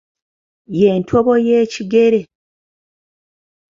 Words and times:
Ye 0.79 0.89
ntobo 1.01 1.33
y'ekigere. 1.47 2.19